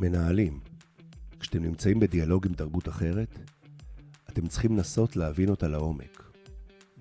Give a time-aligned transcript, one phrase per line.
[0.00, 0.60] מנהלים,
[1.40, 3.38] כשאתם נמצאים בדיאלוג עם תרבות אחרת,
[4.28, 6.22] אתם צריכים לנסות להבין אותה לעומק.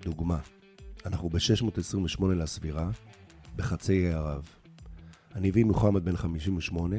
[0.03, 0.39] דוגמה,
[1.05, 2.91] אנחנו ב-628 לספירה,
[3.55, 4.47] בחצי האי ערב.
[5.33, 6.95] הנביא מוחמד בן 58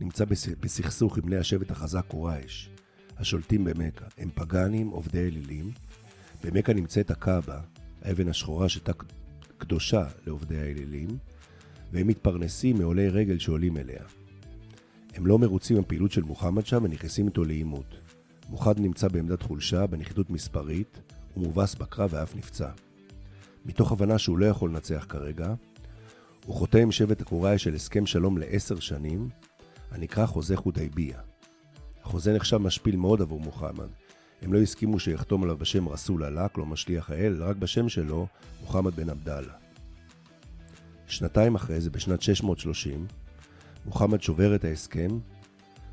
[0.00, 0.24] נמצא
[0.60, 2.70] בסכסוך עם בני השבט החזק קורייש,
[3.16, 4.06] השולטים במכה.
[4.18, 5.70] הם פגאנים, עובדי אלילים.
[6.44, 7.60] במכה נמצאת הקאבה,
[8.02, 8.92] האבן השחורה שהייתה
[9.58, 11.08] קדושה לעובדי האלילים,
[11.92, 14.04] והם מתפרנסים מעולי רגל שעולים אליה.
[15.14, 17.94] הם לא מרוצים מהפעילות של מוחמד שם ונכנסים איתו לעימות.
[18.48, 21.00] מוחמד נמצא בעמדת חולשה, בנחיתות מספרית,
[21.34, 22.68] הוא מובס בקרב ואף נפצע.
[23.64, 25.54] מתוך הבנה שהוא לא יכול לנצח כרגע,
[26.46, 29.28] הוא חותם עם שבט הקוראי של הסכם שלום לעשר שנים,
[29.90, 31.18] הנקרא חוזה חודייביה.
[32.02, 33.88] החוזה נחשב משפיל מאוד עבור מוחמד.
[34.42, 38.26] הם לא הסכימו שיחתום עליו בשם רסול אללה, כלומר שליח האל, אלא רק בשם שלו,
[38.60, 39.52] מוחמד בן עבדאללה.
[41.06, 43.06] שנתיים אחרי זה, בשנת 630,
[43.86, 45.08] מוחמד שובר את ההסכם,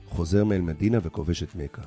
[0.05, 1.81] חוזר מאל מדינה וכובש את מכה.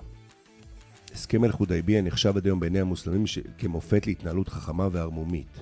[1.15, 3.25] הסכם אל-חודייביה נחשב עד היום בעיני המוסלמים
[3.59, 5.61] כמופת להתנהלות חכמה וערמומית.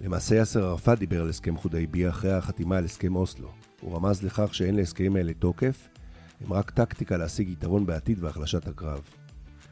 [0.00, 3.48] למעשה יאסר ערפאת דיבר על הסכם חודייביה אחרי החתימה על הסכם אוסלו.
[3.80, 5.88] הוא רמז לכך שאין להסכמים האלה תוקף,
[6.40, 9.02] הם רק טקטיקה להשיג יתרון בעתיד והחלשת הקרב.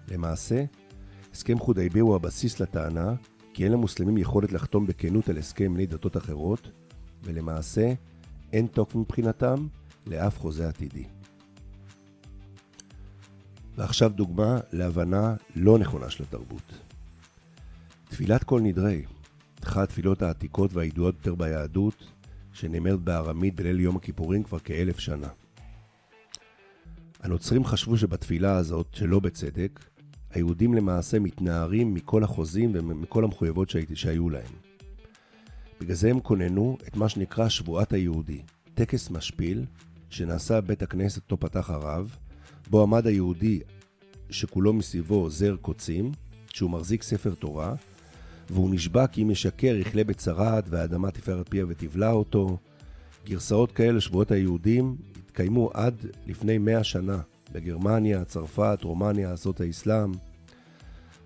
[0.09, 0.65] למעשה,
[1.33, 3.15] הסכם חודייביה הוא הבסיס לטענה
[3.55, 6.71] כי אין למוסלמים יכולת לחתום בכנות על הסכם בני דתות אחרות,
[7.25, 7.93] ולמעשה
[8.53, 9.67] אין תוקף מבחינתם
[10.07, 11.05] לאף חוזה עתידי.
[13.77, 16.73] ועכשיו דוגמה להבנה לא נכונה של התרבות.
[18.09, 19.05] תפילת כל נדרי,
[19.65, 22.05] אחת התפילות העתיקות והידועות יותר ביהדות,
[22.53, 25.29] שנאמרת בארמית בליל יום הכיפורים כבר כאלף שנה.
[27.21, 29.81] הנוצרים חשבו שבתפילה הזאת, שלא בצדק,
[30.31, 34.66] היהודים למעשה מתנערים מכל החוזים ומכל המחויבות שהיו להם.
[35.81, 38.43] בגלל זה הם כוננו את מה שנקרא שבועת היהודי,
[38.75, 39.65] טקס משפיל
[40.11, 42.17] שנעשה בבית הכנסת אותו פתח הרב,
[42.71, 43.61] בו עמד היהודי
[44.31, 46.13] שכולו מסביבו זר קוצים,
[46.53, 47.75] שהוא מחזיק ספר תורה,
[48.51, 52.59] והוא נשבע כי אם ישקר יכלה בצרעת והאדמה תפארת פיה ותבלע אותו.
[53.27, 55.95] גרסאות כאלה, שבועות היהודים, התקיימו עד
[56.27, 57.19] לפני מאה שנה
[57.53, 60.13] בגרמניה, צרפת, רומניה, ארצות האסלאם.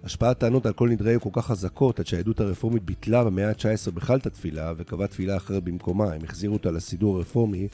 [0.04, 3.90] השפעת טענות על כל נדרי היו כל כך חזקות, עד שהיהדות הרפורמית ביטלה במאה ה-19
[3.90, 6.12] בכלל את התפילה, וקבעה תפילה אחרת במקומה.
[6.12, 7.68] הם החזירו אותה לסידור הרפורמי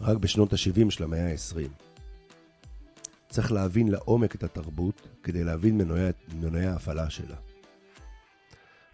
[0.00, 1.68] רק בשנות ה-70 של המאה ה-20.
[3.28, 6.10] צריך להבין לעומק את התרבות, כדי להבין מנועי,
[6.40, 7.36] מנועי ההפעלה שלה.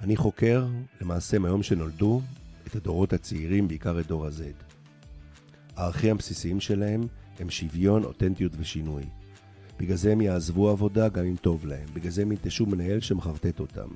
[0.00, 0.66] אני חוקר,
[1.00, 2.20] למעשה מהיום שנולדו,
[2.66, 4.72] את הדורות הצעירים, בעיקר את דור ה-Z.
[5.76, 7.06] הערכים הבסיסיים שלהם
[7.40, 9.02] הם שוויון, אותנטיות ושינוי.
[9.82, 11.88] בגלל זה הם יעזבו עבודה גם אם טוב להם.
[11.92, 13.88] בגלל זה הם ינטשו מנהל שמחרטט אותם.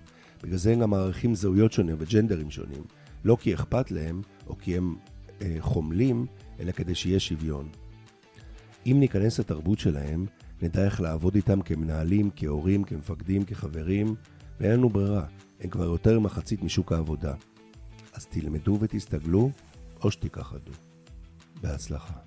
[0.43, 2.85] בגלל זה הם גם מערכים זהויות שונים וג'נדרים שונים.
[3.25, 4.97] לא כי אכפת להם, או כי הם
[5.43, 6.27] אה, חומלים,
[6.61, 7.69] אלא כדי שיהיה שוויון.
[8.87, 10.27] אם ניכנס לתרבות שלהם,
[10.63, 14.15] נדע איך לעבוד איתם כמנהלים, כהורים, כמפקדים, כחברים,
[14.61, 15.25] ואין לנו ברירה.
[15.61, 17.35] הם כבר יותר ממחצית משוק העבודה.
[18.13, 19.51] אז תלמדו ותסתגלו,
[20.03, 20.73] או שתיכחדו.
[21.63, 22.26] בהצלחה.